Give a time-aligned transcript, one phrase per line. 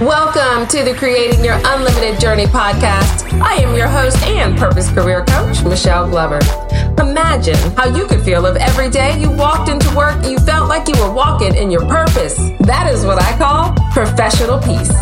[0.00, 3.32] Welcome to the Creating Your Unlimited Journey podcast.
[3.40, 6.38] I am your host and purpose career coach, Michelle Glover.
[7.00, 10.86] Imagine how you could feel if every day you walked into work you felt like
[10.86, 12.36] you were walking in your purpose.
[12.60, 14.92] That is what I call professional peace.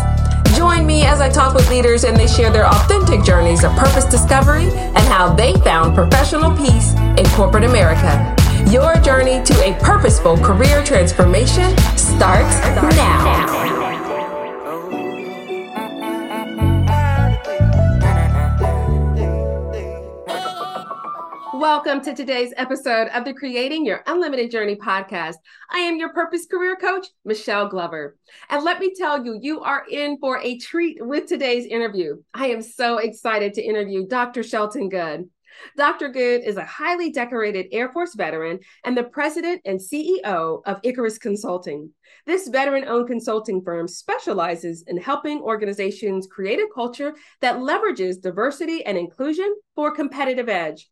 [0.55, 4.05] Join me as I talk with leaders and they share their authentic journeys of purpose
[4.05, 8.33] discovery and how they found professional peace in corporate America.
[8.71, 12.55] Your journey to a purposeful career transformation starts
[12.95, 13.84] now.
[21.65, 25.37] Welcome to today's episode of the Creating Your Unlimited Journey podcast.
[25.71, 28.17] I am your purpose career coach, Michelle Glover.
[28.51, 32.21] And let me tell you, you are in for a treat with today's interview.
[32.35, 34.43] I am so excited to interview Dr.
[34.43, 35.27] Shelton Goode.
[35.75, 36.09] Dr.
[36.09, 41.17] Goode is a highly decorated Air Force veteran and the president and CEO of Icarus
[41.17, 41.89] Consulting.
[42.27, 48.85] This veteran owned consulting firm specializes in helping organizations create a culture that leverages diversity
[48.85, 50.87] and inclusion for competitive edge.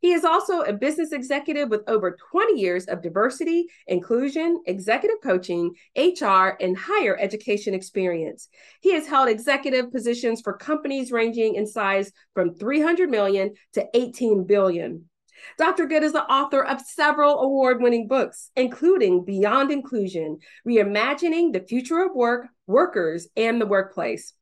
[0.00, 5.74] He is also a business executive with over 20 years of diversity, inclusion, executive coaching,
[5.96, 8.48] HR, and higher education experience.
[8.80, 14.44] He has held executive positions for companies ranging in size from 300 million to 18
[14.44, 15.08] billion.
[15.56, 15.86] Dr.
[15.86, 22.02] Goode is the author of several award winning books, including Beyond Inclusion Reimagining the Future
[22.02, 24.32] of Work, Workers, and the Workplace.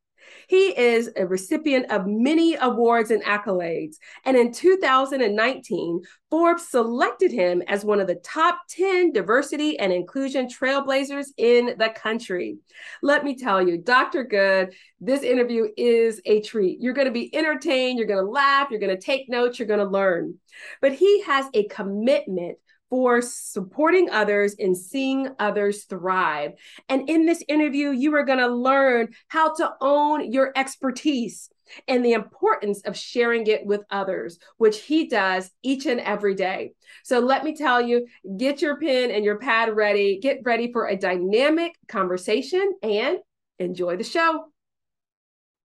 [0.49, 3.97] He is a recipient of many awards and accolades.
[4.25, 10.49] And in 2019, Forbes selected him as one of the top 10 diversity and inclusion
[10.49, 12.59] trailblazers in the country.
[13.03, 14.25] Let me tell you, Dr.
[14.25, 16.81] Goode, this interview is a treat.
[16.81, 19.69] You're going to be entertained, you're going to laugh, you're going to take notes, you're
[19.69, 20.35] going to learn.
[20.81, 22.59] But he has a commitment
[22.91, 26.53] for supporting others and seeing others thrive.
[26.89, 31.51] And in this interview, you are going to learn how to own your expertise
[31.89, 36.73] and the importance of sharing it with others, which he does each and every day.
[37.03, 40.87] So let me tell you get your pen and your pad ready, get ready for
[40.87, 43.19] a dynamic conversation, and
[43.59, 44.47] enjoy the show.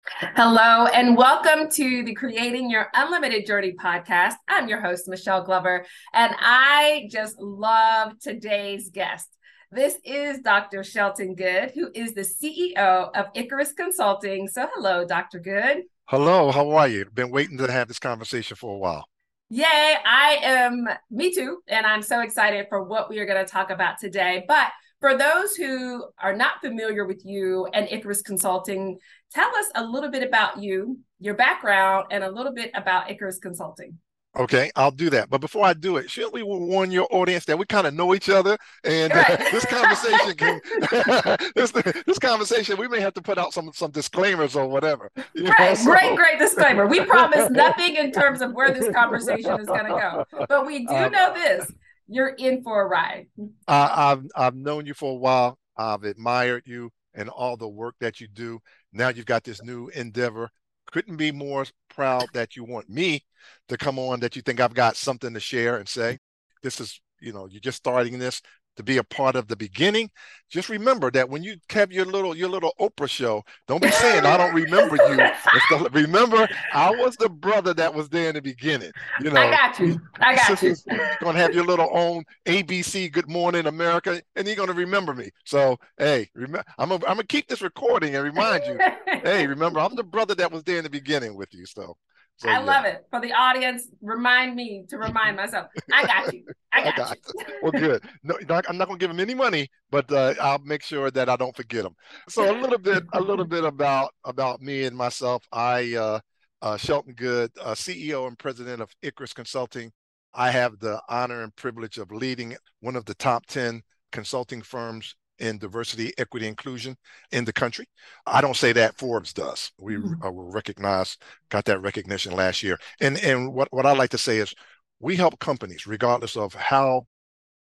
[0.06, 4.36] Hello, and welcome to the Creating Your Unlimited Journey podcast.
[4.48, 9.28] I'm your host, Michelle Glover, and I just love today's guest.
[9.72, 10.84] This is Dr.
[10.84, 14.48] Shelton Goode, who is the CEO of Icarus Consulting.
[14.48, 15.40] So, hello, Dr.
[15.40, 15.84] Goode.
[16.06, 17.06] Hello, how are you?
[17.14, 19.06] Been waiting to have this conversation for a while.
[19.50, 19.66] Yay,
[20.06, 21.60] I am, me too.
[21.68, 24.46] And I'm so excited for what we are going to talk about today.
[24.48, 28.98] But for those who are not familiar with you and Icarus Consulting,
[29.34, 33.40] tell us a little bit about you, your background, and a little bit about Icarus
[33.40, 33.98] Consulting.
[34.38, 35.30] Okay, I'll do that.
[35.30, 38.14] But before I do it, should we warn your audience that we kind of know
[38.14, 40.62] each other, and uh, this conversation can
[41.56, 45.12] this, this conversation we may have to put out some some disclaimers or whatever.
[45.36, 45.86] Right, so.
[45.86, 46.86] great, great disclaimer.
[46.86, 50.86] We promise nothing in terms of where this conversation is going to go, but we
[50.86, 51.72] do um, know this:
[52.08, 53.28] you're in for a ride.
[53.68, 55.58] Uh, I've I've known you for a while.
[55.76, 58.60] I've admired you and all the work that you do.
[58.92, 60.50] Now you've got this new endeavor.
[60.92, 63.24] Couldn't be more proud that you want me
[63.68, 66.18] to come on, that you think I've got something to share and say.
[66.64, 68.42] This is, you know, you're just starting this
[68.76, 70.10] to be a part of the beginning.
[70.50, 74.26] Just remember that when you have your little your little Oprah show, don't be saying
[74.26, 75.90] I don't remember you.
[75.92, 78.92] remember, I was the brother that was there in the beginning.
[79.22, 80.00] You know, I got you.
[80.20, 80.76] I got you.
[80.88, 85.30] You're gonna have your little own ABC Good Morning America, and you're gonna remember me.
[85.46, 88.80] So hey, remember, I'm gonna I'm gonna keep this recording and remind you.
[89.24, 91.66] hey, remember, I'm the brother that was there in the beginning with you.
[91.66, 91.96] So
[92.40, 92.60] so, I yeah.
[92.60, 93.06] love it.
[93.10, 95.68] For the audience, remind me to remind myself.
[95.92, 96.46] I got you.
[96.72, 97.46] I got, I got you.
[97.62, 98.02] well, good.
[98.24, 101.28] No, I'm not going to give them any money, but uh, I'll make sure that
[101.28, 101.96] I don't forget them.
[102.30, 105.44] So a little bit, a little bit about about me and myself.
[105.52, 106.20] I, uh,
[106.62, 109.92] uh, Shelton Goode, uh, CEO and president of Icarus Consulting.
[110.34, 113.82] I have the honor and privilege of leading one of the top ten
[114.14, 116.96] consulting firms in diversity, equity, inclusion
[117.32, 117.88] in the country.
[118.26, 119.72] I don't say that Forbes does.
[119.80, 120.24] We mm-hmm.
[120.24, 122.78] uh, were recognized, got that recognition last year.
[123.00, 124.54] And and what, what I like to say is
[125.00, 127.08] we help companies, regardless of how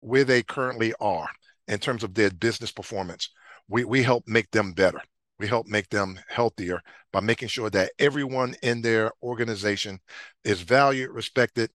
[0.01, 1.29] where they currently are
[1.67, 3.31] in terms of their business performance,
[3.69, 5.01] we, we help make them better.
[5.39, 6.81] We help make them healthier
[7.13, 10.01] by making sure that everyone in their organization
[10.45, 11.71] is valued, respected,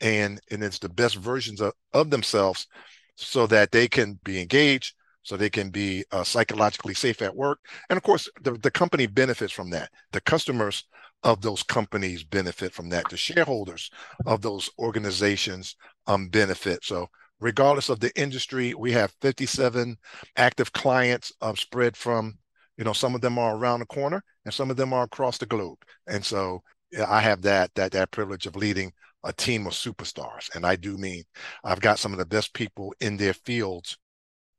[0.00, 2.66] and, and it's the best versions of, of themselves
[3.14, 4.94] so that they can be engaged,
[5.26, 7.58] so they can be uh, psychologically safe at work.
[7.90, 9.90] And of course, the, the company benefits from that.
[10.12, 10.84] The customers
[11.24, 13.08] of those companies benefit from that.
[13.08, 13.90] The shareholders
[14.24, 15.74] of those organizations
[16.06, 16.84] um, benefit.
[16.84, 17.08] So
[17.40, 19.96] regardless of the industry, we have 57
[20.36, 22.38] active clients uh, spread from
[22.78, 25.38] You know, some of them are around the corner and some of them are across
[25.38, 25.78] the globe.
[26.06, 26.62] And so
[27.08, 28.92] I have that that that privilege of leading
[29.24, 30.54] a team of superstars.
[30.54, 31.24] And I do mean
[31.64, 33.98] I've got some of the best people in their fields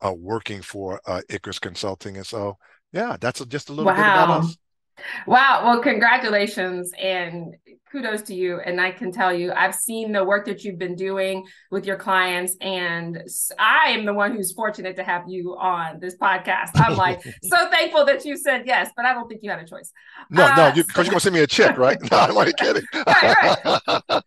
[0.06, 2.18] uh, working for uh, Icarus Consulting.
[2.18, 2.58] And so,
[2.92, 3.96] yeah, that's just a little wow.
[3.96, 4.58] bit about us.
[5.28, 5.62] Wow.
[5.64, 7.56] Well, congratulations and
[7.92, 8.60] kudos to you.
[8.60, 11.95] And I can tell you, I've seen the work that you've been doing with your
[11.95, 12.56] clients.
[12.62, 13.24] And
[13.57, 16.72] I am the one who's fortunate to have you on this podcast.
[16.75, 19.66] I'm like so thankful that you said yes, but I don't think you had a
[19.68, 19.92] choice.
[20.30, 21.98] No, uh, no, because you, are going to send me a check, right?
[22.12, 22.84] No, I'm only kidding.
[22.94, 24.24] right, right.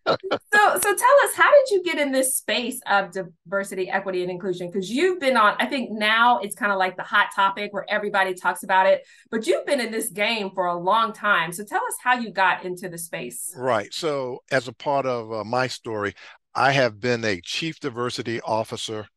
[0.53, 4.29] so, so tell us, how did you get in this space of diversity, equity, and
[4.29, 4.67] inclusion?
[4.67, 7.85] Because you've been on, I think now it's kind of like the hot topic where
[7.89, 11.51] everybody talks about it, but you've been in this game for a long time.
[11.51, 13.50] So tell us how you got into the space.
[13.55, 13.93] Right.
[13.93, 16.13] So, as a part of uh, my story,
[16.55, 19.07] I have been a chief diversity officer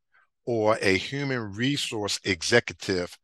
[0.46, 3.16] or a human resource executive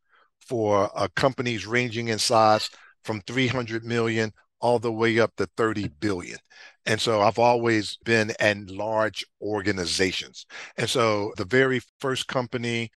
[0.47, 2.69] for uh, companies ranging in size
[3.03, 6.37] from 300 million all the way up to 30 billion.
[6.85, 10.45] And so I've always been in large organizations.
[10.77, 12.91] And so the very first company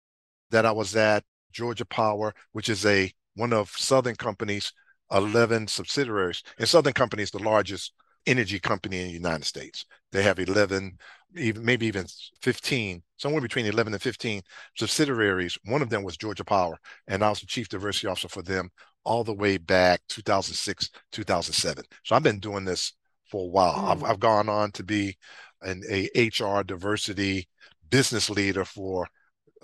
[0.52, 4.72] that I was at, Georgia Power, which is a one of Southern Company's
[5.12, 6.44] 11 subsidiaries.
[6.60, 7.94] And Southern Company is the largest
[8.26, 9.86] energy company in the United States.
[10.12, 10.98] They have 11,
[11.36, 12.06] even maybe even
[12.42, 14.42] 15, somewhere between 11 and 15
[14.78, 15.58] subsidiaries.
[15.66, 16.78] One of them was Georgia Power,
[17.08, 18.70] and I was the chief diversity officer for them
[19.06, 21.84] all the way back 2006, 2007.
[22.04, 22.94] So I've been doing this
[23.30, 23.76] for a while.
[23.76, 23.92] Mm.
[23.92, 25.18] I've, I've gone on to be
[25.62, 27.48] an a HR diversity
[27.90, 29.08] business leader for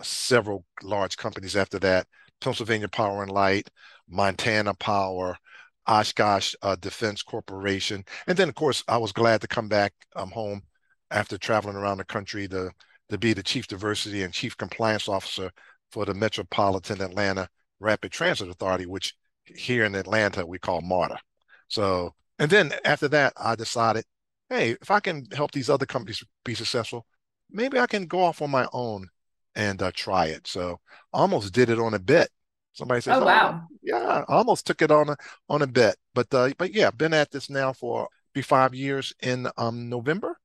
[0.02, 2.08] several large companies after that.
[2.42, 3.70] Pennsylvania Power and Light,
[4.08, 5.38] Montana Power,
[5.90, 8.06] Oshkosh uh, Defense Corporation.
[8.28, 10.62] And then, of course, I was glad to come back um, home
[11.12, 12.72] after traveling around the country to,
[13.10, 15.52] to be the Chief Diversity and Chief Compliance Officer
[15.92, 17.50] for the Metropolitan Atlanta
[17.80, 19.16] Rapid Transit Authority, which
[19.46, 21.18] here in Atlanta we call MARTA.
[21.68, 24.06] So, and then after that, I decided,
[24.50, 27.08] hey, if I can help these other companies be successful,
[27.50, 29.08] maybe I can go off on my own
[29.56, 30.46] and uh, try it.
[30.46, 30.80] So,
[31.12, 32.30] almost did it on a bet
[32.80, 35.18] Somebody says, "Oh, oh wow, yeah, I almost took it on a
[35.50, 39.14] on a bet." But uh, but yeah, been at this now for be five years
[39.22, 40.40] in um November,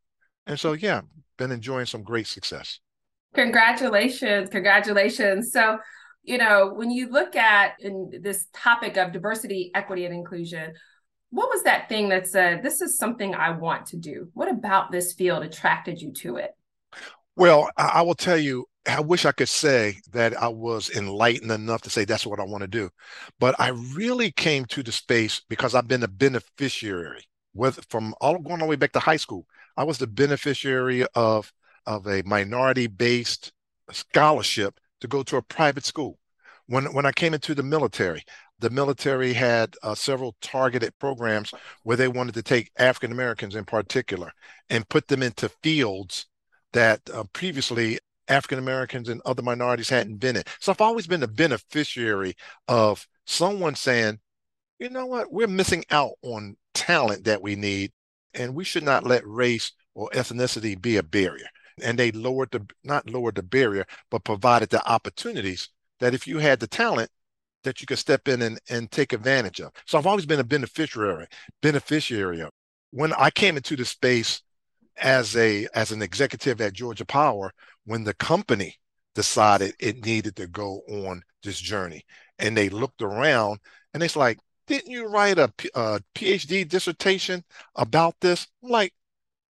[0.44, 1.02] and so yeah,
[1.38, 2.80] been enjoying some great success.
[3.34, 5.52] Congratulations, congratulations.
[5.52, 5.78] So
[6.24, 10.74] you know when you look at in this topic of diversity, equity, and inclusion.
[11.30, 14.28] What was that thing that said, This is something I want to do?
[14.34, 16.52] What about this field attracted you to it?
[17.36, 21.82] Well, I will tell you, I wish I could say that I was enlightened enough
[21.82, 22.90] to say that's what I want to do.
[23.40, 28.38] But I really came to the space because I've been a beneficiary with from all
[28.38, 29.46] going all the way back to high school.
[29.76, 31.52] I was the beneficiary of
[31.86, 33.52] of a minority based
[33.90, 36.18] scholarship to go to a private school.
[36.66, 38.22] When when I came into the military,
[38.60, 41.52] the military had uh, several targeted programs
[41.82, 44.32] where they wanted to take African Americans in particular
[44.70, 46.26] and put them into fields
[46.74, 47.98] that uh, previously
[48.28, 50.42] African Americans and other minorities hadn't been in.
[50.60, 52.34] So I've always been a beneficiary
[52.68, 54.20] of someone saying,
[54.78, 57.92] you know what, we're missing out on talent that we need,
[58.34, 61.46] and we should not let race or ethnicity be a barrier.
[61.82, 65.68] And they lowered the not lowered the barrier, but provided the opportunities
[66.00, 67.10] that if you had the talent,
[67.62, 69.72] that you could step in and, and take advantage of.
[69.86, 71.26] So I've always been a beneficiary,
[71.62, 72.50] beneficiary of.
[72.90, 74.42] When I came into the space
[74.96, 77.52] as a as an executive at Georgia Power,
[77.84, 78.78] when the company
[79.14, 82.04] decided it needed to go on this journey.
[82.38, 83.60] And they looked around
[83.92, 87.44] and it's like, didn't you write a, a uh, PhD dissertation
[87.76, 88.46] about this?
[88.62, 88.92] I'm like,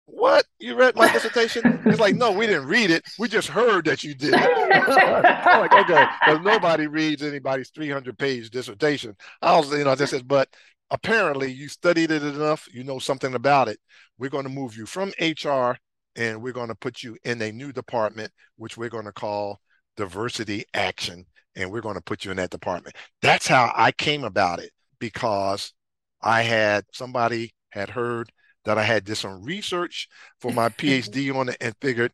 [0.05, 0.45] what?
[0.59, 1.81] You read my dissertation?
[1.85, 3.03] It's like, no, we didn't read it.
[3.17, 4.33] We just heard that you did.
[4.35, 6.05] I'm like, okay,
[6.41, 9.15] nobody reads anybody's 300 page dissertation.
[9.41, 10.49] I was, you know, I just said, but
[10.93, 13.79] apparently you studied it enough, you know something about it.
[14.19, 15.75] We're going to move you from HR
[16.15, 19.59] and we're going to put you in a new department, which we're going to call
[19.97, 21.25] diversity action.
[21.55, 22.95] And we're going to put you in that department.
[23.21, 25.73] That's how I came about it because
[26.21, 28.31] I had somebody had heard
[28.65, 30.07] that I had did some research
[30.39, 32.11] for my PhD on it and figured,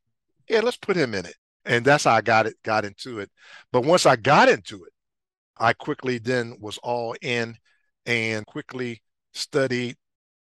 [0.49, 1.35] yeah, let's put him in it.
[1.65, 3.29] And that's how I got it, got into it.
[3.71, 4.91] But once I got into it,
[5.57, 7.57] I quickly then was all in
[8.09, 9.01] and quickly
[9.33, 9.95] studied,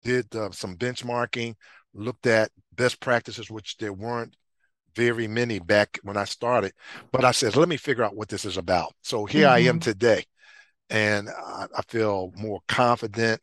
[0.03, 1.55] did uh, some benchmarking,
[1.95, 4.35] looked at best practices, which there weren't
[4.95, 6.73] very many back when I started.
[7.11, 8.93] But I said, let me figure out what this is about.
[9.01, 9.55] So here mm-hmm.
[9.55, 9.79] I am mm-hmm.
[9.79, 10.23] today.
[10.91, 13.41] And I, I feel more confident,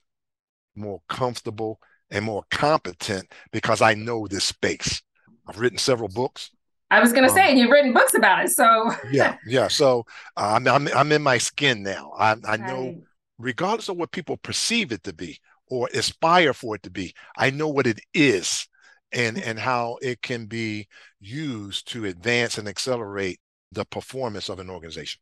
[0.77, 1.81] more comfortable,
[2.13, 5.03] and more competent because I know this space.
[5.49, 6.51] I've written several books.
[6.93, 8.51] I was going to um, say, you've written books about it.
[8.51, 9.67] So yeah, yeah.
[9.67, 10.05] So
[10.37, 12.13] uh, I'm, I'm, I'm in my skin now.
[12.17, 13.03] I, I know,
[13.43, 17.51] regardless of what people perceive it to be or aspire for it to be, I
[17.51, 18.69] know what it is,
[19.13, 20.89] and and how it can be
[21.21, 25.21] used to advance and accelerate the performance of an organization.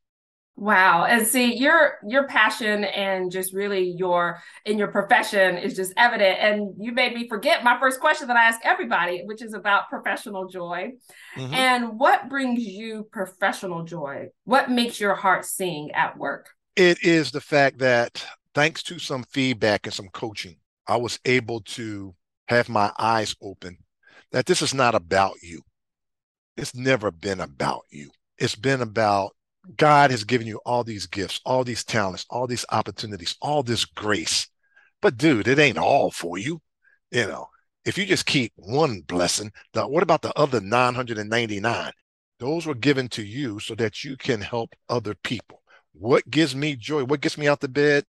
[0.56, 1.04] Wow.
[1.04, 6.38] And see, your your passion and just really your in your profession is just evident.
[6.38, 9.88] And you made me forget my first question that I ask everybody, which is about
[9.88, 10.92] professional joy.
[11.36, 11.54] Mm-hmm.
[11.54, 14.28] And what brings you professional joy?
[14.44, 16.50] What makes your heart sing at work?
[16.80, 20.56] It is the fact that thanks to some feedback and some coaching,
[20.86, 22.14] I was able to
[22.48, 23.76] have my eyes open
[24.32, 25.60] that this is not about you.
[26.56, 28.10] It's never been about you.
[28.38, 29.36] It's been about
[29.76, 33.84] God has given you all these gifts, all these talents, all these opportunities, all this
[33.84, 34.48] grace.
[35.02, 36.62] But dude, it ain't all for you.
[37.10, 37.48] You know,
[37.84, 41.92] if you just keep one blessing, the, what about the other 999?
[42.38, 45.59] Those were given to you so that you can help other people.
[45.92, 47.04] What gives me joy?
[47.04, 48.04] What gets me out the bed?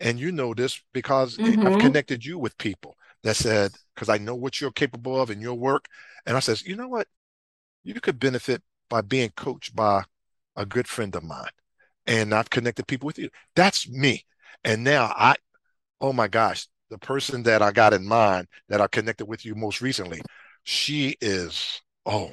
[0.00, 1.66] And you know this because mm-hmm.
[1.66, 5.40] I've connected you with people that said, because I know what you're capable of in
[5.40, 5.86] your work.
[6.24, 7.08] And I says, you know what?
[7.82, 10.04] You could benefit by being coached by
[10.56, 11.50] a good friend of mine,
[12.06, 13.30] and I've connected people with you.
[13.54, 14.24] That's me.
[14.64, 15.36] And now I,
[16.00, 19.54] oh my gosh, the person that I got in mind that I connected with you
[19.54, 20.20] most recently,
[20.64, 22.32] she is, oh,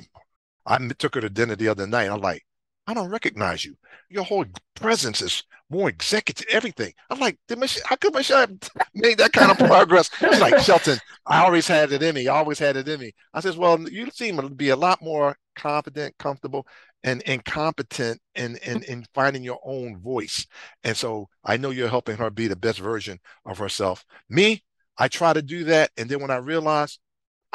[0.66, 2.10] I took her to dinner the other night.
[2.10, 2.46] I'm like,
[2.88, 3.76] I don't recognize you.
[4.10, 6.94] Your whole presence is more executive, everything.
[7.10, 8.48] I'm like, did Michelle, how could Michelle
[8.94, 10.10] made that kind of progress?
[10.20, 12.28] She's like, Shelton, I always had it in me.
[12.28, 13.14] I always had it in me.
[13.34, 16.68] I says, well, you seem to be a lot more confident, comfortable,
[17.04, 20.46] and, and competent in, in, in finding your own voice.
[20.84, 24.06] And so I know you're helping her be the best version of herself.
[24.30, 24.64] Me,
[24.98, 25.92] I try to do that.
[25.98, 27.00] And then when I realize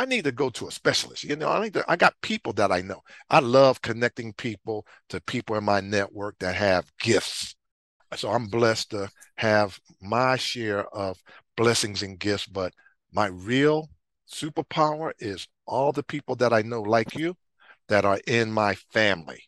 [0.00, 2.54] I need to go to a specialist, you know, I need to, I got people
[2.54, 3.02] that I know.
[3.28, 7.54] I love connecting people to people in my network that have gifts.
[8.16, 11.18] So I'm blessed to have my share of
[11.54, 12.72] blessings and gifts, but
[13.12, 13.90] my real
[14.26, 17.36] superpower is all the people that I know like you
[17.88, 19.42] that are in my family,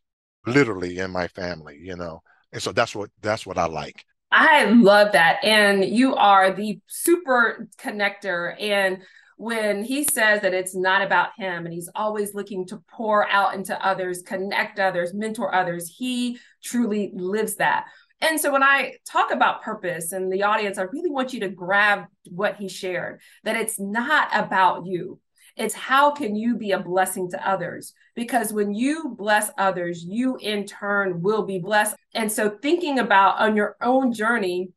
[0.46, 2.20] literally in my family, you know.
[2.52, 4.04] And so that's what that's what I like.
[4.30, 5.42] I love that.
[5.42, 8.54] And you are the super connector.
[8.60, 8.98] And
[9.36, 13.54] when he says that it's not about him and he's always looking to pour out
[13.54, 17.86] into others, connect others, mentor others, he truly lives that.
[18.20, 21.48] And so when I talk about purpose and the audience, I really want you to
[21.48, 25.18] grab what he shared that it's not about you.
[25.56, 27.92] It's how can you be a blessing to others?
[28.14, 31.96] Because when you bless others, you in turn will be blessed.
[32.14, 34.70] And so thinking about on your own journey,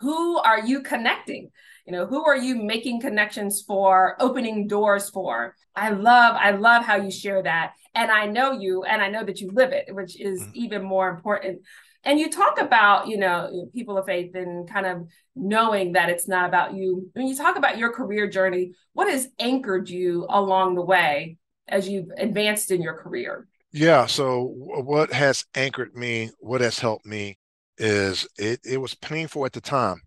[0.00, 1.50] who are you connecting?
[1.86, 5.54] You know, who are you making connections for, opening doors for?
[5.74, 7.72] I love, I love how you share that.
[7.94, 10.50] And I know you and I know that you live it, which is mm-hmm.
[10.54, 11.60] even more important.
[12.04, 16.28] And you talk about, you know, people of faith and kind of knowing that it's
[16.28, 17.10] not about you.
[17.12, 21.36] When you talk about your career journey, what has anchored you along the way
[21.68, 23.46] as you've advanced in your career?
[23.72, 24.06] Yeah.
[24.06, 27.38] So what has anchored me, what has helped me
[27.76, 30.00] is it, it was painful at the time,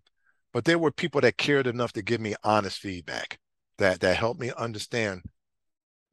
[0.54, 3.38] but there were people that cared enough to give me honest feedback
[3.76, 5.20] that that helped me understand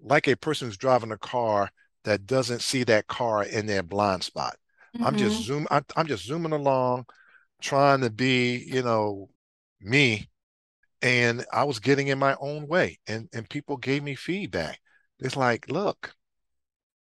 [0.02, 1.70] like a person who's driving a car
[2.04, 4.58] that doesn't see that car in their blind spot
[4.96, 5.06] Mm-hmm.
[5.06, 5.44] I'm just mm-hmm.
[5.44, 5.68] zoom.
[5.72, 7.06] I, I'm just zooming along,
[7.62, 9.30] trying to be, you know,
[9.80, 10.30] me,
[11.02, 14.80] and I was getting in my own way, and and people gave me feedback.
[15.20, 16.14] It's like, look,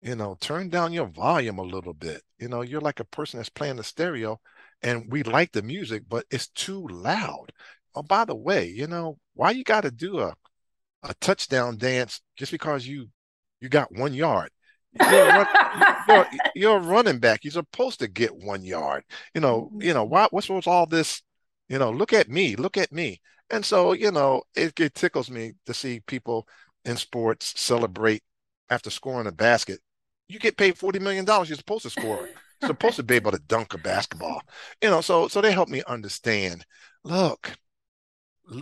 [0.02, 2.22] you know, turn down your volume a little bit.
[2.40, 4.40] You know, you're like a person that's playing the stereo,
[4.82, 7.52] and we like the music, but it's too loud.
[7.96, 10.36] Oh, by the way, you know, why you got to do a
[11.04, 13.08] a touchdown dance just because you
[13.62, 14.50] you got one yard?
[14.94, 15.48] You're, run,
[16.08, 17.44] you're, you're, a running back.
[17.44, 19.04] You're supposed to get one yard.
[19.34, 19.82] You know, mm-hmm.
[19.82, 21.22] you know, why what's, all this?
[21.70, 23.20] You know, look at me, look at me.
[23.50, 26.48] And so, you know, it, it tickles me to see people
[26.86, 28.24] in sports celebrate
[28.70, 29.80] after scoring a basket.
[30.28, 31.26] You get paid $40 million.
[31.26, 32.28] You're supposed to score.
[32.64, 34.42] Supposed to be able to dunk a basketball.
[34.82, 36.66] You know, so so they helped me understand.
[37.04, 37.54] Look,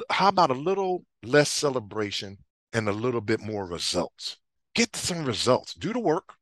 [0.10, 2.38] how about a little less celebration
[2.74, 4.38] and a little bit more results?
[4.75, 5.74] get some results.
[5.74, 6.36] Do the work,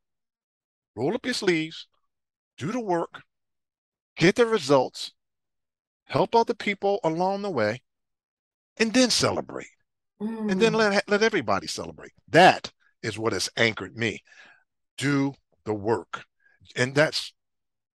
[0.95, 1.87] roll up your sleeves,
[2.57, 3.21] do the work,
[4.17, 5.13] get the results,
[6.05, 7.81] help other people along the way,
[8.77, 9.67] and then celebrate.
[10.19, 10.51] Mm.
[10.51, 10.77] And then mm.
[10.77, 12.11] let, let everybody celebrate.
[12.27, 14.21] That is what has anchored me.
[14.97, 15.33] Do
[15.63, 16.25] the work.
[16.75, 17.33] And that's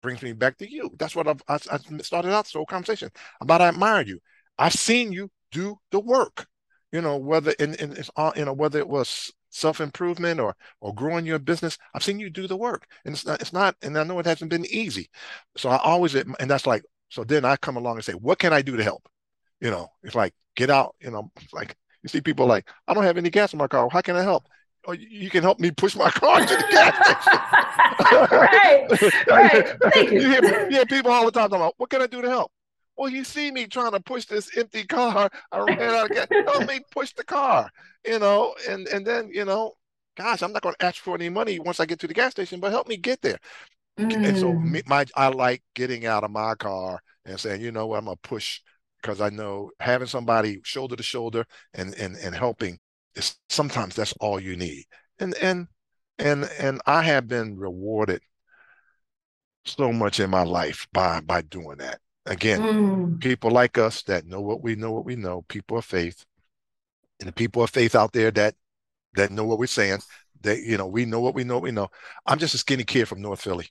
[0.01, 0.92] brings me back to you.
[0.98, 3.10] That's what I've, I, I started out this whole conversation
[3.42, 3.62] about.
[3.62, 4.20] I admire you.
[4.58, 6.48] I've seen you do the work.
[6.92, 7.98] You know, whether in, in
[8.36, 12.48] you know whether it was self-improvement or or growing your business i've seen you do
[12.48, 15.10] the work and it's not it's not and i know it hasn't been easy
[15.56, 18.54] so i always and that's like so then i come along and say what can
[18.54, 19.08] i do to help
[19.62, 23.04] you know it's like get out you know like you see people like i don't
[23.04, 24.48] have any gas in my car how can i help
[24.88, 28.27] oh, you can help me push my car to the gas station.
[28.32, 28.88] right,
[29.27, 29.77] right.
[29.94, 30.22] Thank you.
[30.22, 32.29] you, hear, you hear people all the time talking about, what can I do to
[32.29, 32.51] help?
[32.98, 35.29] Well, you see me trying to push this empty car.
[35.51, 36.27] I ran out of gas.
[36.32, 37.70] Help me push the car,
[38.03, 39.74] you know, and and then you know,
[40.15, 42.32] gosh, I'm not going to ask for any money once I get to the gas
[42.32, 43.38] station, but help me get there.
[44.00, 44.27] Mm.
[44.27, 47.86] And so me, my I like getting out of my car and saying, you know
[47.86, 48.62] what, I'm gonna push
[49.01, 52.79] because I know having somebody shoulder to shoulder and and and helping
[53.18, 54.86] is sometimes that's all you need.
[55.20, 55.68] And and
[56.20, 58.22] and and I have been rewarded
[59.66, 62.00] so much in my life by by doing that.
[62.26, 63.22] Again, mm.
[63.22, 66.26] people like us that know what we know what we know, people of faith,
[67.20, 68.56] and the people of faith out there that
[69.16, 70.00] that know what we're saying.
[70.42, 71.90] That you know, we know what we know, what we know.
[72.26, 73.68] I'm just a skinny kid from North Philly.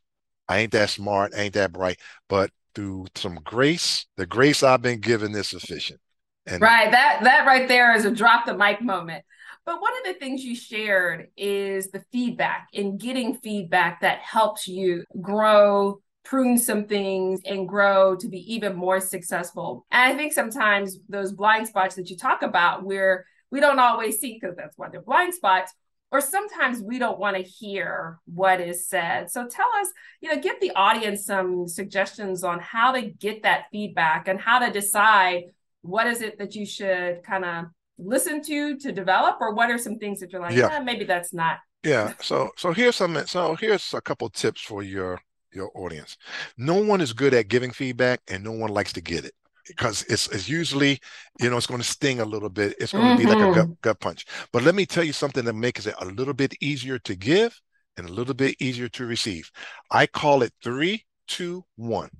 [0.48, 1.98] I ain't that smart, ain't that bright,
[2.28, 6.00] but through some grace, the grace I've been given is sufficient.
[6.46, 9.24] And right, that that right there is a drop the mic moment.
[9.66, 14.68] But one of the things you shared is the feedback and getting feedback that helps
[14.68, 19.84] you grow, prune some things, and grow to be even more successful.
[19.90, 24.20] And I think sometimes those blind spots that you talk about, where we don't always
[24.20, 25.72] see, because that's why they're blind spots,
[26.12, 29.32] or sometimes we don't want to hear what is said.
[29.32, 29.88] So tell us,
[30.20, 34.60] you know, give the audience some suggestions on how to get that feedback and how
[34.60, 35.46] to decide
[35.82, 37.64] what is it that you should kind of
[37.98, 40.68] listen to to develop or what are some things that you're like yeah.
[40.72, 44.82] Eh, maybe that's not yeah so so here's some so here's a couple tips for
[44.82, 45.18] your
[45.52, 46.16] your audience
[46.58, 49.32] no one is good at giving feedback and no one likes to get it
[49.66, 51.00] because it's, it's usually
[51.40, 53.22] you know it's going to sting a little bit it's going mm-hmm.
[53.22, 53.72] to be like a gut, mm-hmm.
[53.82, 56.98] gut punch but let me tell you something that makes it a little bit easier
[56.98, 57.58] to give
[57.96, 59.50] and a little bit easier to receive
[59.90, 62.10] i call it three two one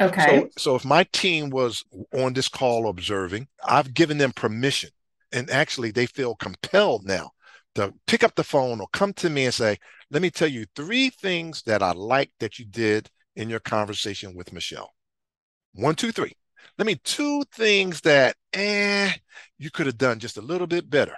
[0.00, 4.90] okay so, so if my team was on this call observing i've given them permission
[5.32, 7.30] and actually they feel compelled now
[7.74, 9.78] to pick up the phone or come to me and say,
[10.10, 14.34] let me tell you three things that I like that you did in your conversation
[14.34, 14.90] with Michelle.
[15.74, 16.32] One, two, three.
[16.78, 19.12] Let me two things that eh,
[19.58, 21.14] you could have done just a little bit better.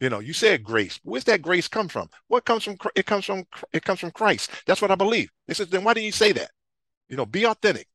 [0.00, 1.00] You know, you said grace.
[1.02, 2.08] Where's that grace come from?
[2.28, 4.50] What comes from it comes from it comes from Christ.
[4.66, 5.30] That's what I believe.
[5.48, 6.50] They said, then why didn't you say that?
[7.08, 7.88] You know, be authentic.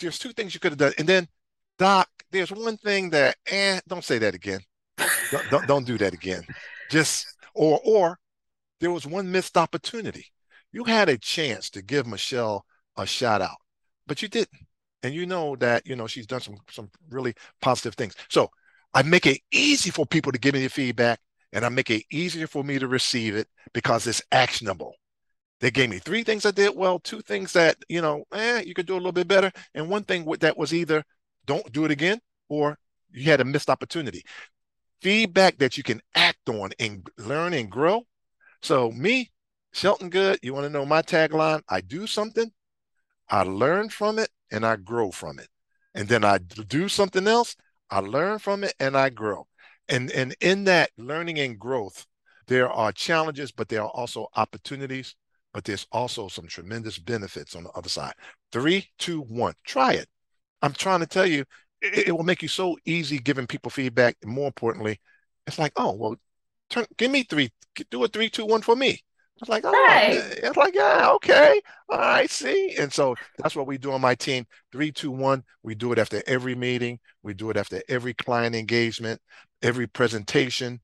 [0.00, 0.94] There's two things you could have done.
[0.98, 1.28] And then,
[1.78, 4.60] Doc, there's one thing that, eh, don't say that again
[5.30, 6.42] don't, don't, don't do that again.
[6.90, 8.18] Just or or
[8.80, 10.26] there was one missed opportunity.
[10.72, 12.64] You had a chance to give Michelle
[12.96, 13.58] a shout out,
[14.06, 14.66] but you didn't.
[15.02, 18.14] And you know that you know she's done some some really positive things.
[18.28, 18.50] So
[18.94, 21.20] I make it easy for people to give me the feedback,
[21.52, 24.94] and I make it easier for me to receive it because it's actionable.
[25.60, 28.74] They gave me three things I did well, two things that you know, eh, you
[28.74, 31.04] could do a little bit better, and one thing that was either
[31.46, 32.78] don't do it again or
[33.10, 34.22] you had a missed opportunity
[35.02, 38.06] feedback that you can act on and learn and grow.
[38.62, 39.32] So, me,
[39.72, 41.62] Shelton Goode, you want to know my tagline?
[41.68, 42.52] I do something,
[43.28, 45.48] I learn from it, and I grow from it.
[45.94, 47.56] And then I do something else,
[47.90, 49.46] I learn from it, and I grow.
[49.88, 52.06] And, and in that learning and growth,
[52.46, 55.16] there are challenges, but there are also opportunities,
[55.52, 58.14] but there's also some tremendous benefits on the other side.
[58.52, 60.08] Three, two, one, try it.
[60.62, 61.44] I'm trying to tell you,
[61.82, 64.16] it, it will make you so easy giving people feedback.
[64.22, 65.00] And more importantly,
[65.46, 66.16] it's like, oh, well,
[66.70, 67.50] turn, give me three,
[67.90, 69.00] do a three, two, one for me.
[69.40, 70.20] It's like, oh, right.
[70.42, 72.76] it's like, yeah, okay, I see.
[72.78, 74.46] And so that's what we do on my team.
[74.70, 75.42] Three, two, one.
[75.64, 77.00] We do it after every meeting.
[77.24, 79.20] We do it after every client engagement,
[79.60, 80.80] every presentation.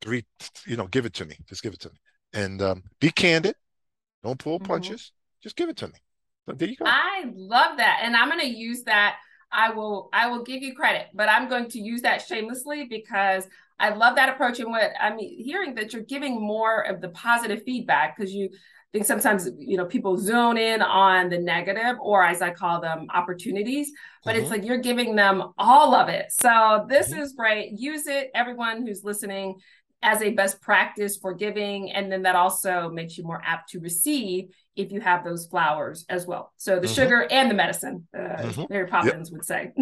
[0.00, 0.24] Three,
[0.66, 1.36] you know, give it to me.
[1.48, 1.96] Just give it to me.
[2.32, 3.54] And um, be candid.
[4.24, 4.66] Don't pull mm-hmm.
[4.66, 5.00] punches.
[5.02, 5.42] Mm-hmm.
[5.44, 5.94] Just give it to me.
[6.46, 6.86] So there you go.
[6.88, 8.00] I love that.
[8.02, 9.16] And I'm going to use that
[9.56, 13.48] I will I will give you credit, but I'm going to use that shamelessly because
[13.80, 17.62] I love that approach and what I'm hearing that you're giving more of the positive
[17.64, 18.50] feedback because you
[18.92, 23.06] think sometimes you know people zone in on the negative or as I call them
[23.12, 23.90] opportunities,
[24.24, 24.42] but mm-hmm.
[24.42, 26.26] it's like you're giving them all of it.
[26.30, 27.22] So this mm-hmm.
[27.22, 27.72] is great.
[27.78, 29.56] Use it, everyone who's listening
[30.02, 31.90] as a best practice for giving.
[31.92, 36.04] And then that also makes you more apt to receive if you have those flowers
[36.08, 36.52] as well.
[36.58, 36.94] So the mm-hmm.
[36.94, 38.64] sugar and the medicine, uh, mm-hmm.
[38.68, 39.32] Mary Poppins yep.
[39.32, 39.72] would say.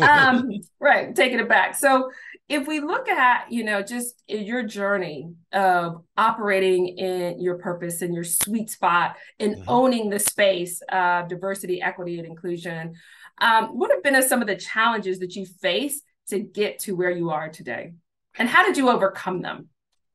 [0.02, 1.76] um, right, taking it back.
[1.76, 2.10] So
[2.48, 8.12] if we look at, you know, just your journey of operating in your purpose and
[8.12, 9.68] your sweet spot and mm-hmm.
[9.68, 12.94] owning the space of diversity, equity, and inclusion,
[13.40, 17.10] um, what have been some of the challenges that you face to get to where
[17.10, 17.92] you are today?
[18.36, 19.68] And how did you overcome them?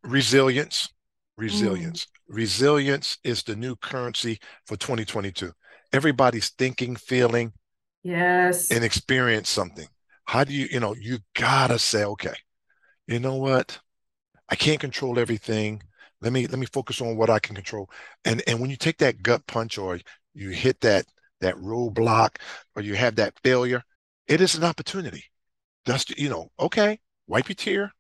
[0.03, 0.89] Resilience.
[1.37, 2.05] Resilience.
[2.05, 2.35] Mm.
[2.35, 5.51] Resilience is the new currency for 2022.
[5.93, 7.53] Everybody's thinking, feeling,
[8.03, 9.87] yes, and experience something.
[10.25, 12.33] How do you, you know, you gotta say, okay,
[13.07, 13.79] you know what?
[14.49, 15.81] I can't control everything.
[16.21, 17.89] Let me let me focus on what I can control.
[18.25, 19.99] And and when you take that gut punch or
[20.33, 21.05] you hit that
[21.41, 22.37] that roadblock
[22.75, 23.83] or you have that failure,
[24.27, 25.25] it is an opportunity.
[25.85, 27.93] Dust, you know, okay, wipe your tear,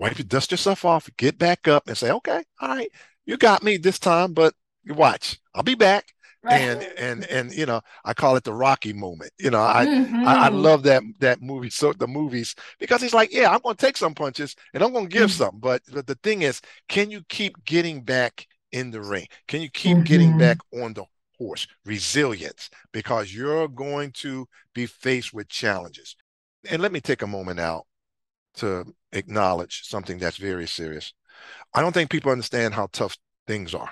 [0.00, 2.90] wipe your dust yourself off, get back up and say, okay, all right,
[3.26, 6.06] you got me this time, but you watch, I'll be back.
[6.42, 6.62] Right.
[6.62, 9.30] And and and you know, I call it the Rocky moment.
[9.38, 10.26] You know, I, mm-hmm.
[10.26, 13.76] I, I love that that movie, so the movies because he's like, yeah, I'm going
[13.76, 15.44] to take some punches and I'm going to give mm-hmm.
[15.44, 19.26] some, but, but the thing is, can you keep getting back in the ring?
[19.48, 20.04] Can you keep mm-hmm.
[20.04, 21.04] getting back on the
[21.36, 21.66] horse?
[21.84, 26.16] Resilience, because you're going to be faced with challenges.
[26.70, 27.84] And let me take a moment out
[28.56, 31.12] to acknowledge something that's very serious.
[31.74, 33.90] I don't think people understand how tough things are.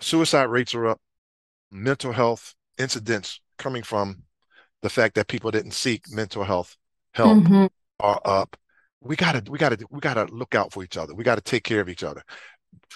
[0.00, 1.00] Suicide rates are up
[1.70, 4.22] mental health incidents coming from
[4.82, 6.76] the fact that people didn't seek mental health
[7.12, 7.66] help mm-hmm.
[8.00, 8.56] are up.
[9.00, 11.14] We gotta, we gotta, we gotta look out for each other.
[11.14, 12.22] We gotta take care of each other.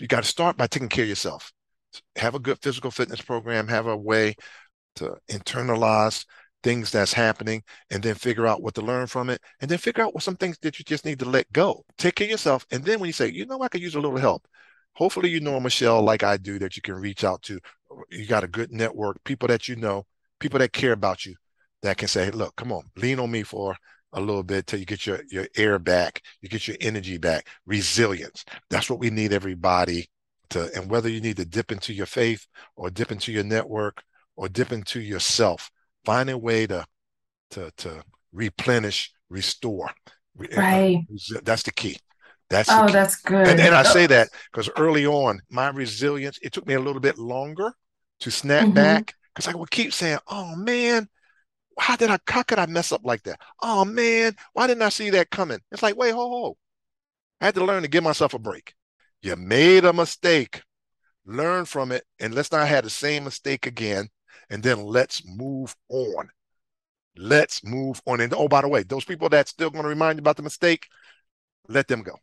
[0.00, 1.52] You gotta start by taking care of yourself.
[2.16, 3.68] Have a good physical fitness program.
[3.68, 4.34] Have a way
[4.96, 6.24] to internalize
[6.62, 10.04] things that's happening and then figure out what to learn from it and then figure
[10.04, 12.66] out what some things that you just need to let go take care of yourself
[12.70, 14.46] and then when you say you know i could use a little help
[14.94, 17.58] hopefully you know michelle like i do that you can reach out to
[18.10, 20.06] you got a good network, people that you know,
[20.38, 21.34] people that care about you,
[21.82, 23.76] that can say, hey, look, come on, lean on me for
[24.12, 27.46] a little bit till you get your, your air back, you get your energy back.
[27.66, 28.44] Resilience.
[28.68, 30.08] That's what we need everybody
[30.50, 32.46] to, and whether you need to dip into your faith
[32.76, 34.02] or dip into your network
[34.36, 35.70] or dip into yourself,
[36.04, 36.86] find a way to
[37.50, 39.90] to to replenish, restore.
[40.36, 41.04] Right.
[41.42, 41.98] That's the key.
[42.52, 43.48] That's oh, that's good.
[43.48, 47.00] And, and I say that because early on, my resilience, it took me a little
[47.00, 47.72] bit longer
[48.20, 48.74] to snap mm-hmm.
[48.74, 51.08] back because I would keep saying, "Oh man,
[51.78, 52.18] how did I?
[52.28, 53.40] How could I mess up like that?
[53.62, 56.56] Oh man, why didn't I see that coming?" It's like, wait, ho, ho.
[57.40, 58.74] I had to learn to give myself a break.
[59.22, 60.62] You made a mistake,
[61.24, 64.08] learn from it, and let's not have the same mistake again.
[64.52, 66.28] And then let's move on.
[67.16, 68.20] Let's move on.
[68.20, 70.42] And oh, by the way, those people that's still going to remind you about the
[70.42, 70.86] mistake,
[71.68, 72.18] let them go.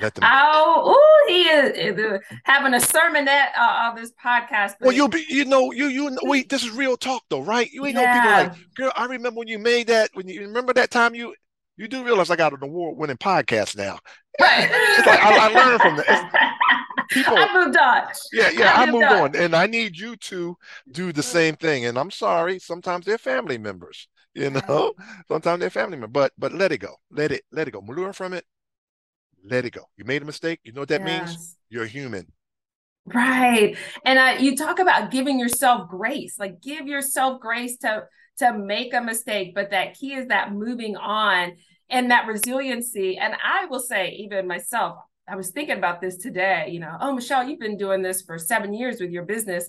[0.00, 0.24] Let them.
[0.26, 4.74] Oh, ooh, he is uh, having a sermonette uh, on this podcast.
[4.80, 6.48] Well, you'll be, you know, you you wait.
[6.48, 7.70] This is real talk, though, right?
[7.70, 8.02] You ain't yeah.
[8.02, 8.92] know people like, girl.
[8.96, 10.10] I remember when you made that.
[10.14, 11.34] When you remember that time you
[11.76, 13.98] you do realize I got an award-winning podcast now.
[14.40, 14.68] Right.
[14.72, 16.54] it's like I, I learned from that.
[17.12, 18.04] People, I moved on.
[18.32, 19.20] Yeah, yeah, I, I moved, on.
[19.20, 20.56] on, and I need you to
[20.90, 21.86] do the same thing.
[21.86, 24.08] And I'm sorry, sometimes they're family members.
[24.34, 24.94] You know,
[25.28, 26.94] sometimes they're family members, but but let it go.
[27.10, 27.80] Let it let it go.
[27.80, 28.44] Learn from it
[29.44, 29.88] let it go.
[29.96, 30.60] You made a mistake.
[30.64, 31.28] You know what that yes.
[31.28, 31.56] means?
[31.68, 32.32] You're human.
[33.06, 33.76] Right.
[34.04, 38.04] And uh, you talk about giving yourself grace, like give yourself grace to
[38.38, 41.52] to make a mistake, but that key is that moving on
[41.90, 43.18] and that resiliency.
[43.18, 47.12] And I will say, even myself, I was thinking about this today, you know, oh,
[47.12, 49.68] Michelle, you've been doing this for seven years with your business.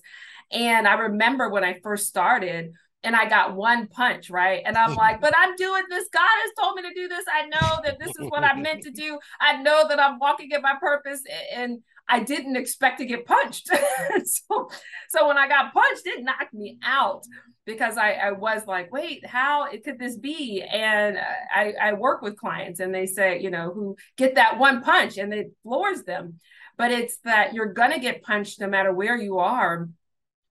[0.51, 4.63] And I remember when I first started, and I got one punch, right?
[4.65, 6.07] And I'm like, but I'm doing this.
[6.13, 7.25] God has told me to do this.
[7.31, 9.19] I know that this is what I'm meant to do.
[9.41, 11.21] I know that I'm walking in my purpose.
[11.53, 13.67] And I didn't expect to get punched.
[14.25, 14.69] so,
[15.09, 17.23] so when I got punched, it knocked me out
[17.65, 20.61] because I, I was like, wait, how could this be?
[20.61, 24.81] And I, I work with clients and they say, you know, who get that one
[24.81, 26.39] punch and it floors them.
[26.77, 29.87] But it's that you're going to get punched no matter where you are.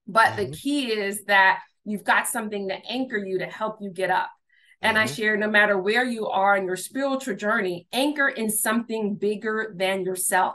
[0.06, 0.50] But mm-hmm.
[0.50, 4.30] the key is that you've got something to anchor you to help you get up.
[4.80, 5.04] And mm-hmm.
[5.04, 9.74] I share no matter where you are in your spiritual journey, anchor in something bigger
[9.76, 10.54] than yourself.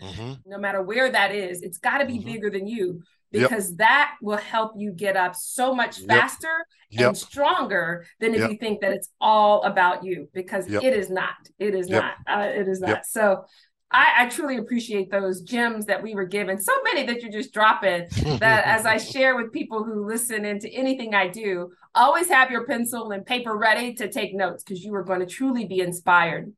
[0.00, 0.32] Mm-hmm.
[0.46, 2.32] No matter where that is, it's got to be mm-hmm.
[2.32, 3.78] bigger than you because yep.
[3.78, 7.08] that will help you get up so much faster yep.
[7.08, 8.50] and stronger than if yep.
[8.50, 11.36] you think that it's all about you because it is not.
[11.58, 12.14] It is not.
[12.26, 13.04] Uh, it is not.
[13.04, 13.44] So
[13.90, 16.60] I, I, truly appreciate those gems that we were given.
[16.60, 18.06] So many that you're just dropping
[18.38, 22.66] that as I share with people who listen into anything I do, always have your
[22.66, 26.52] pencil and paper ready to take notes because you are going to truly be inspired.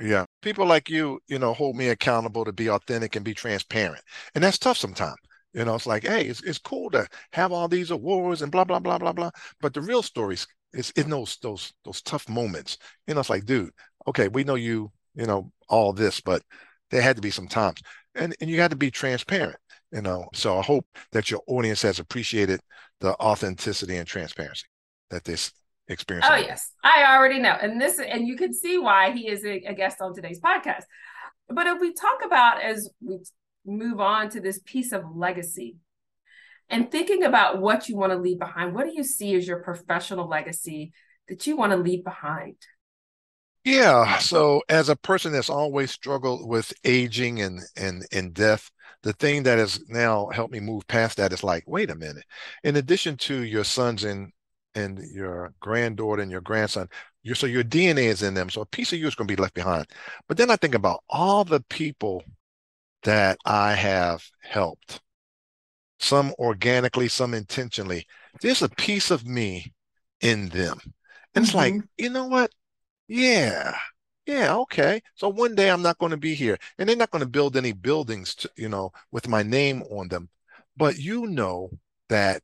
[0.00, 0.24] Yeah.
[0.42, 4.02] People like you, you know, hold me accountable to be authentic and be transparent.
[4.34, 5.16] And that's tough sometimes.
[5.52, 8.64] You know, it's like, hey, it's, it's cool to have all these awards and blah,
[8.64, 9.30] blah, blah, blah, blah.
[9.60, 10.36] But the real story
[10.72, 12.78] is in those those those tough moments.
[13.06, 13.70] You know, it's like, dude,
[14.06, 16.42] okay, we know you, you know, all this, but
[16.90, 17.80] there had to be some times,
[18.14, 19.58] and and you had to be transparent.
[19.92, 22.60] You know, so I hope that your audience has appreciated
[23.00, 24.66] the authenticity and transparency
[25.10, 25.52] that this
[25.90, 26.26] experience.
[26.30, 29.62] Oh yes, I already know, and this and you can see why he is a,
[29.64, 30.84] a guest on today's podcast.
[31.48, 33.18] But if we talk about as we
[33.66, 35.76] move on to this piece of legacy
[36.68, 39.60] and thinking about what you want to leave behind, what do you see as your
[39.60, 40.92] professional legacy
[41.28, 42.56] that you want to leave behind?
[43.64, 44.18] Yeah.
[44.18, 48.70] So as a person that's always struggled with aging and and and death,
[49.02, 52.24] the thing that has now helped me move past that is like, wait a minute.
[52.64, 54.32] In addition to your sons and
[54.74, 56.88] and your granddaughter and your grandson,
[57.22, 58.50] your so your DNA is in them.
[58.50, 59.86] So a piece of you is going to be left behind.
[60.28, 62.22] But then I think about all the people
[63.02, 65.00] that I have helped,
[65.98, 68.06] some organically, some intentionally.
[68.40, 69.72] There's a piece of me
[70.20, 70.78] in them.
[71.34, 71.44] And mm-hmm.
[71.44, 71.86] it's like, mm-hmm.
[71.98, 72.50] you know what?
[73.08, 73.76] Yeah.
[74.26, 75.00] Yeah, okay.
[75.14, 76.58] So one day I'm not going to be here.
[76.78, 80.08] And they're not going to build any buildings to, you know, with my name on
[80.08, 80.28] them.
[80.76, 81.70] But you know
[82.08, 82.42] that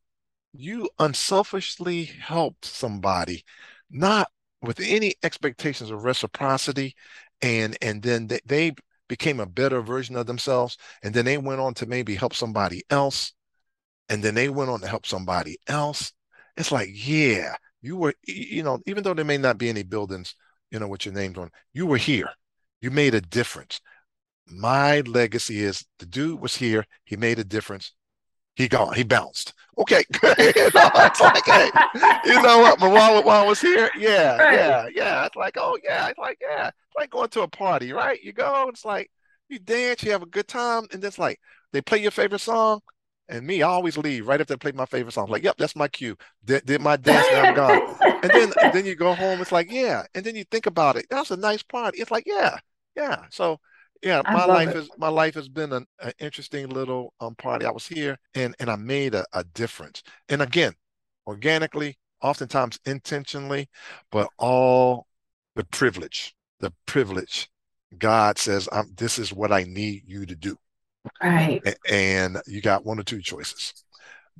[0.57, 3.43] you unselfishly helped somebody,
[3.89, 4.29] not
[4.61, 6.95] with any expectations of reciprocity,
[7.41, 8.73] and and then they, they
[9.07, 12.83] became a better version of themselves, and then they went on to maybe help somebody
[12.89, 13.33] else,
[14.09, 16.13] and then they went on to help somebody else.
[16.57, 20.35] It's like, yeah, you were, you know, even though there may not be any buildings
[20.71, 21.49] you know, with your names on.
[21.73, 22.29] You were here.
[22.81, 23.79] You made a difference.
[24.47, 26.85] My legacy is the dude was here.
[27.05, 27.93] He made a difference.
[28.57, 28.95] He gone.
[28.95, 29.53] He bounced.
[29.77, 31.69] Okay, you know, it's like, hey,
[32.25, 32.79] you know what?
[32.79, 34.53] But while, I was here, yeah, right.
[34.55, 35.25] yeah, yeah.
[35.27, 38.19] It's like, oh yeah, it's like, yeah, it's like going to a party, right?
[38.23, 39.11] You go, it's like
[39.47, 41.39] you dance, you have a good time, and it's like
[41.71, 42.79] they play your favorite song.
[43.29, 45.25] And me, I always leave right after they play my favorite song.
[45.25, 46.17] I'm like, yep, that's my cue.
[46.43, 47.95] Did, did my dance, now I'm gone.
[48.23, 49.39] and then and then you go home.
[49.41, 50.05] It's like, yeah.
[50.15, 51.05] And then you think about it.
[51.11, 51.99] That's a nice party.
[51.99, 52.57] It's like, yeah,
[52.95, 53.25] yeah.
[53.29, 53.59] So
[54.03, 54.75] yeah, my life it.
[54.75, 57.65] is my life has been an, an, interesting little um party.
[57.65, 60.03] I was here and and I made a, a difference.
[60.29, 60.73] And again,
[61.25, 63.69] organically, oftentimes intentionally,
[64.11, 65.07] but all
[65.55, 67.49] the privilege, the privilege.
[67.97, 70.57] God says, I'm, this is what I need you to do.
[71.23, 71.61] Right.
[71.89, 73.73] And you got one or two choices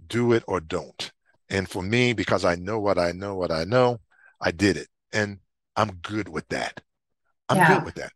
[0.08, 1.12] do it or don't.
[1.50, 4.00] And for me, because I know what I know, what I know,
[4.40, 4.88] I did it.
[5.12, 5.40] And
[5.76, 6.82] I'm good with that.
[7.50, 7.76] I'm yeah.
[7.76, 8.12] good with that.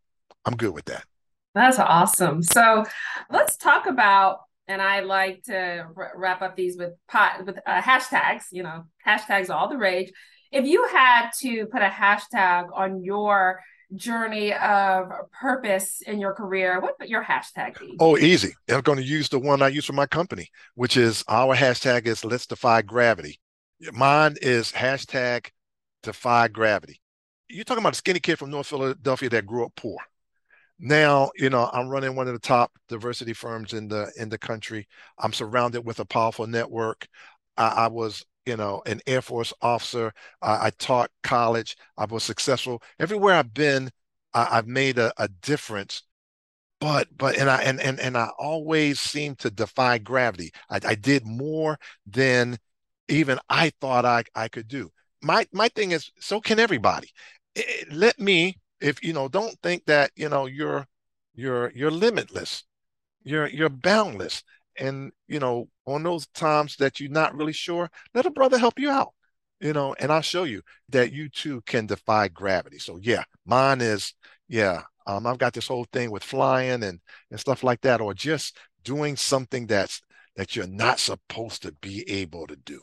[0.45, 1.05] I'm good with that.
[1.53, 2.43] That's awesome.
[2.43, 2.85] So
[3.29, 5.85] let's talk about, and I like to
[6.15, 8.45] wrap up these with pot with uh, hashtags.
[8.51, 10.11] You know, hashtags all the rage.
[10.51, 13.61] If you had to put a hashtag on your
[13.95, 17.97] journey of purpose in your career, what would your hashtag be?
[17.99, 18.53] Oh, easy.
[18.69, 22.05] I'm going to use the one I use for my company, which is our hashtag
[22.05, 23.39] is let's defy gravity.
[23.91, 25.47] Mine is hashtag
[26.03, 27.01] defy gravity.
[27.49, 29.97] You're talking about a skinny kid from North Philadelphia that grew up poor.
[30.81, 34.37] Now, you know, I'm running one of the top diversity firms in the in the
[34.37, 34.87] country.
[35.19, 37.07] I'm surrounded with a powerful network.
[37.57, 40.11] I, I was you know, an Air Force officer.
[40.41, 41.77] I, I taught college.
[41.97, 42.81] I was successful.
[42.99, 43.91] Everywhere I've been,
[44.33, 46.03] I, have made a, a difference.
[46.79, 50.51] But but and I and and and I always seem to defy gravity.
[50.69, 52.57] I, I did more than
[53.07, 54.91] even I thought I, I could do.
[55.21, 57.09] My my thing is, so can everybody.
[57.55, 60.87] It, let me, if you know, don't think that you know you're
[61.35, 62.63] you're you're limitless.
[63.23, 64.43] You're you're boundless.
[64.79, 68.79] And you know on those times that you're not really sure let a brother help
[68.79, 69.13] you out
[69.59, 72.79] you know and i'll show you that you too can defy gravity.
[72.79, 74.13] So yeah mine is
[74.47, 78.13] yeah um, i've got this whole thing with flying and and stuff like that or
[78.13, 80.01] just doing something that's
[80.35, 82.81] that you're not supposed to be able to do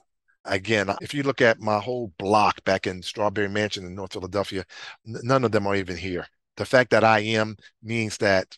[0.48, 4.64] again if you look at my whole block back in strawberry mansion in north philadelphia
[5.04, 8.56] none of them are even here the fact that i am means that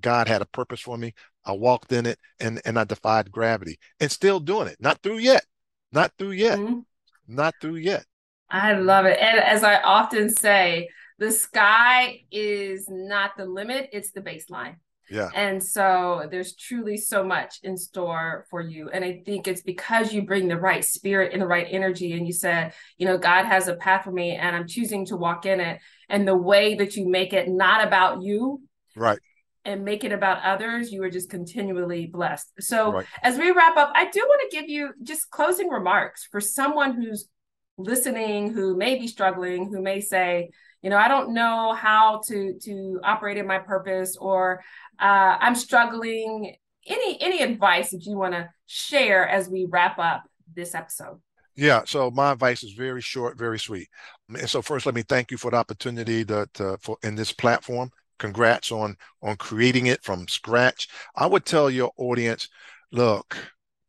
[0.00, 1.14] God had a purpose for me.
[1.44, 4.76] I walked in it and and I defied gravity and still doing it.
[4.80, 5.44] Not through yet.
[5.92, 6.58] Not through yet.
[6.58, 6.80] Mm-hmm.
[7.26, 8.04] Not through yet.
[8.50, 9.18] I love it.
[9.20, 14.76] And as I often say, the sky is not the limit, it's the baseline.
[15.10, 15.30] Yeah.
[15.34, 18.90] And so there's truly so much in store for you.
[18.90, 22.12] And I think it's because you bring the right spirit and the right energy.
[22.12, 25.16] And you said, you know, God has a path for me and I'm choosing to
[25.16, 25.80] walk in it.
[26.08, 28.62] And the way that you make it not about you.
[28.96, 29.18] Right
[29.64, 32.50] and make it about others, you are just continually blessed.
[32.60, 33.06] So, right.
[33.22, 36.94] as we wrap up, I do want to give you just closing remarks for someone
[36.94, 37.28] who's
[37.76, 40.50] listening, who may be struggling, who may say,
[40.82, 44.62] you know, I don't know how to to operate in my purpose, or
[45.00, 46.56] uh, I'm struggling.
[46.86, 51.20] Any any advice that you want to share as we wrap up this episode?
[51.54, 53.88] Yeah, so my advice is very short, very sweet.
[54.28, 57.90] And so first, let me thank you for the opportunity that for in this platform
[58.18, 62.48] congrats on on creating it from scratch i would tell your audience
[62.92, 63.36] look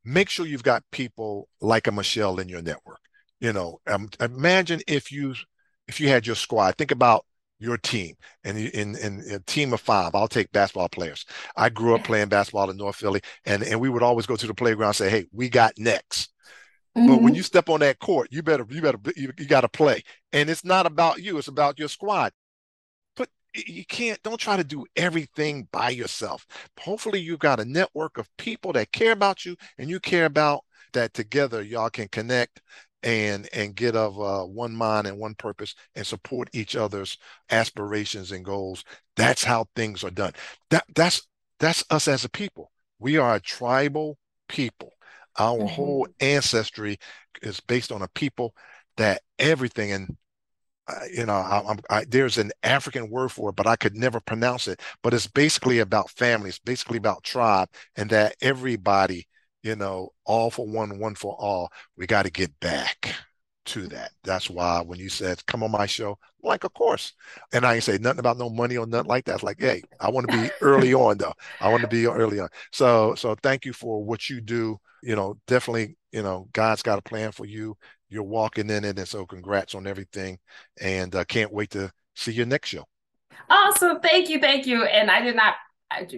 [0.06, 3.00] make sure you've got people like a michelle in your network
[3.40, 5.34] you know um, imagine if you
[5.88, 7.26] if you had your squad think about
[7.60, 11.26] your team and in, in, in, a team of five i'll take basketball players.
[11.56, 14.48] I grew up playing basketball in north philly and, and we would always go to
[14.48, 16.32] the playground and say hey we got next.
[16.98, 17.08] Mm-hmm.
[17.08, 17.36] but when mm-hmm.
[17.36, 20.02] you step on that court you better you better you, you got to play.
[20.32, 22.32] And it's not about you it's about your squad.
[23.16, 26.48] But you can't don't try to do everything by yourself.
[26.80, 30.64] Hopefully you've got a network of people that care about you and you care about
[30.94, 32.62] that together y'all can connect
[33.04, 37.18] and and get of uh, one mind and one purpose and support each other's
[37.50, 38.84] aspirations and goals.
[39.16, 40.34] That's how things are done.
[40.70, 41.28] That that's
[41.60, 42.72] that's us as a people.
[43.00, 44.94] We are a tribal people.
[45.38, 45.68] Our mm-hmm.
[45.68, 46.98] whole ancestry
[47.42, 48.54] is based on a people
[48.98, 50.18] that everything and
[50.88, 54.20] uh, you know I, I, there's an african word for it but i could never
[54.20, 54.82] pronounce it.
[55.04, 56.50] But it's basically about family.
[56.50, 59.28] It's basically about tribe and that everybody
[59.64, 61.72] you know, all for one, one for all.
[61.98, 63.14] We got to get back
[63.66, 64.12] to that.
[64.24, 67.14] That's why when you said, come on my show, I'm like, of course.
[67.54, 69.36] And I ain't say nothing about no money or nothing like that.
[69.36, 71.34] It's like, hey, I want to be early on though.
[71.62, 72.50] I want to be early on.
[72.72, 74.80] So, so thank you for what you do.
[75.04, 77.78] You know, definitely, you know, God's got a plan for you.
[78.10, 78.98] You're walking in it.
[78.98, 80.40] And so congrats on everything.
[80.82, 82.86] And uh, can't wait to see your next show.
[83.50, 84.00] Awesome.
[84.02, 84.40] Thank you.
[84.40, 84.84] Thank you.
[84.84, 85.56] And I did not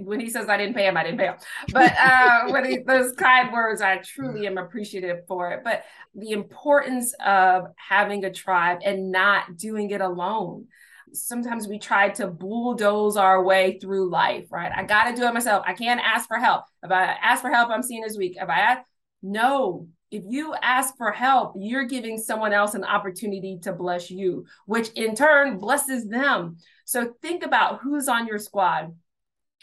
[0.03, 1.35] when he says I didn't pay him, I didn't pay him.
[1.71, 5.61] But uh, when he, those kind words, I truly am appreciative for it.
[5.63, 10.67] But the importance of having a tribe and not doing it alone.
[11.13, 14.71] Sometimes we try to bulldoze our way through life, right?
[14.73, 15.63] I got to do it myself.
[15.67, 16.65] I can't ask for help.
[16.83, 18.37] If I ask for help, I'm seen as weak.
[18.39, 18.81] If I ask,
[19.21, 24.45] no, if you ask for help, you're giving someone else an opportunity to bless you,
[24.65, 26.57] which in turn blesses them.
[26.85, 28.93] So think about who's on your squad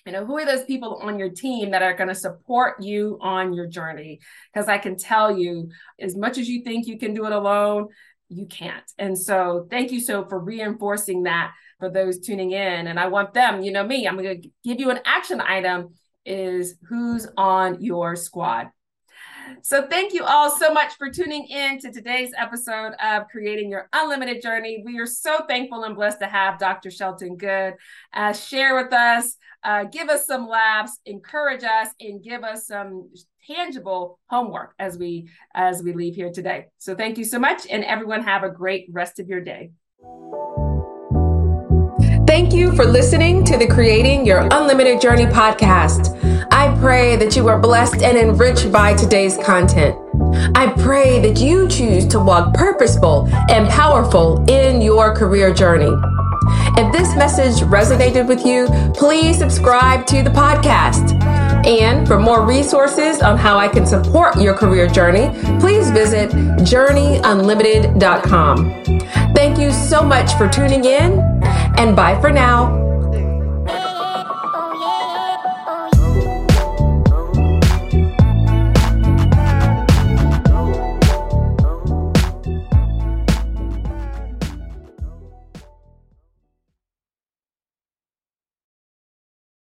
[0.07, 3.19] you know who are those people on your team that are going to support you
[3.21, 4.21] on your journey?
[4.53, 7.89] Because i can tell you as much as you think you can do it alone
[8.31, 8.85] you can't.
[8.99, 12.87] And so thank you so for reinforcing that for those tuning in.
[12.87, 15.95] And i want them you know me i'm going to give you an action item
[16.25, 18.69] is who's on your squad
[19.63, 23.89] so, thank you all so much for tuning in to today's episode of Creating Your
[23.93, 24.83] Unlimited Journey.
[24.85, 26.91] We are so thankful and blessed to have Dr.
[26.91, 27.75] Shelton Goode
[28.13, 33.11] uh, share with us, uh, give us some laughs, encourage us, and give us some
[33.47, 36.67] tangible homework as we as we leave here today.
[36.79, 39.71] So, thank you so much, and everyone have a great rest of your day.
[42.39, 46.17] Thank you for listening to the Creating Your Unlimited Journey podcast.
[46.53, 49.97] I pray that you are blessed and enriched by today's content.
[50.55, 55.91] I pray that you choose to walk purposeful and powerful in your career journey.
[56.77, 61.38] If this message resonated with you, please subscribe to the podcast.
[61.67, 65.29] And for more resources on how I can support your career journey,
[65.61, 68.85] please visit journeyunlimited.com.
[69.35, 71.21] Thank you so much for tuning in
[71.77, 72.88] and bye for now.